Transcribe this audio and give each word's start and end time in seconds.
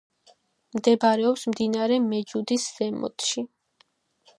მდებარეობს 0.77 1.45
მდინარე 1.53 2.01
მეჯუდის 2.09 2.67
ზემოთში. 2.81 3.47